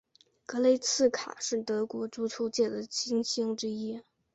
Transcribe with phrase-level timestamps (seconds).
[0.47, 4.01] 格雷茨卡是德国足球界的新星之一。